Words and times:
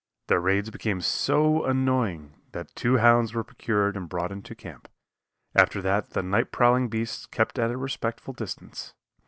Their 0.29 0.39
raids 0.41 0.71
became 0.71 1.01
so 1.01 1.63
annoying 1.63 2.33
that 2.53 2.75
two 2.75 2.97
hounds 2.97 3.35
were 3.35 3.43
procured 3.43 3.95
and 3.95 4.09
brought 4.09 4.31
into 4.31 4.55
camp; 4.55 4.87
after 5.53 5.79
that 5.83 6.09
the 6.13 6.23
nightprowling 6.23 6.89
beasts 6.89 7.27
kept 7.27 7.59
at 7.59 7.69
a 7.69 7.77
respectful 7.77 8.33
distance. 8.33 8.95